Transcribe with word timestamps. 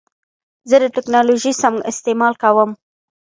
زه 0.69 0.75
د 0.83 0.85
ټکنالوژۍ 0.95 1.53
سم 1.61 1.75
استعمال 1.91 2.33
کوم. 2.43 2.69